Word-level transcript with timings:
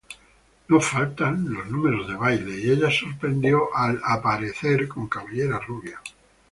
No 0.69 0.79
faltan 0.81 1.53
los 1.53 1.67
números 1.69 2.07
de 2.07 2.15
baile 2.15 2.57
y 2.59 2.71
ella 2.71 2.89
sorprendió 2.89 3.67
al 3.75 4.01
aparecer 4.03 4.87
con 4.87 5.07
cabellera 5.07 5.59
rubia. 5.59 6.01